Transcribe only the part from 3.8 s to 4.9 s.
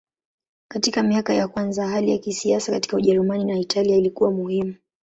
ilikuwa muhimu.